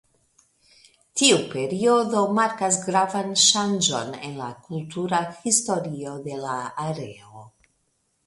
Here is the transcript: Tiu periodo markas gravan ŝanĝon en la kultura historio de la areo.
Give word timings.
Tiu 1.19 1.35
periodo 1.49 2.21
markas 2.37 2.79
gravan 2.87 3.29
ŝanĝon 3.43 4.09
en 4.29 4.33
la 4.39 4.49
kultura 4.69 5.21
historio 5.45 6.15
de 6.29 6.39
la 6.47 6.57
areo. 6.87 7.47